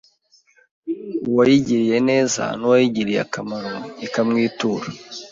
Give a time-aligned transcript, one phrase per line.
[1.29, 4.87] uwayigiriye neza n’uwayigiriye akamaro, ikamwitura